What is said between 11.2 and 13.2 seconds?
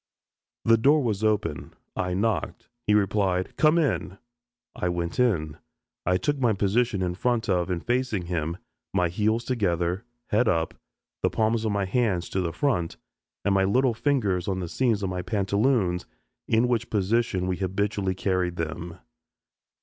the palms of my hands to the front,